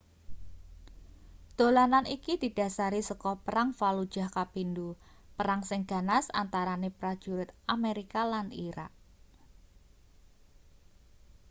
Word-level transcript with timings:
dolanan 1.59 2.05
iki 2.15 2.33
didhasari 2.41 3.01
saka 3.09 3.31
perang 3.45 3.69
fallujah 3.79 4.29
kapindo 4.37 4.89
perang 5.37 5.61
sing 5.69 5.81
ganas 5.91 6.25
antarane 6.41 6.89
prajurit 6.99 7.49
amerika 7.75 8.21
lan 8.33 8.47
irak 8.67 8.91